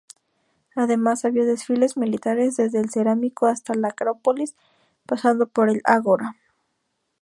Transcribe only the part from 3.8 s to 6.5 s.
Acrópolis pasando por el Ágora.